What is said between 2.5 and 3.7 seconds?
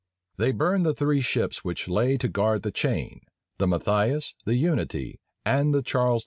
the chain the